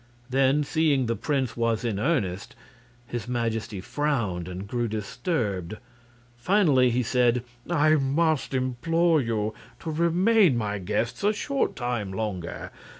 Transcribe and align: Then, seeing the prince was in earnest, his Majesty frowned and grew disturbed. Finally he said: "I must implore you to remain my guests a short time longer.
Then, 0.31 0.63
seeing 0.63 1.05
the 1.05 1.15
prince 1.15 1.55
was 1.55 1.85
in 1.85 1.99
earnest, 1.99 2.55
his 3.05 3.27
Majesty 3.27 3.79
frowned 3.81 4.47
and 4.47 4.67
grew 4.67 4.87
disturbed. 4.87 5.77
Finally 6.37 6.89
he 6.89 7.03
said: 7.03 7.43
"I 7.69 7.89
must 7.97 8.55
implore 8.55 9.21
you 9.21 9.53
to 9.81 9.91
remain 9.91 10.57
my 10.57 10.79
guests 10.79 11.23
a 11.23 11.33
short 11.33 11.75
time 11.75 12.11
longer. 12.11 12.71